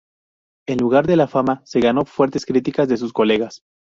[0.67, 3.61] En lugar de la fama, se ganó fuertes críticas de sus colegas.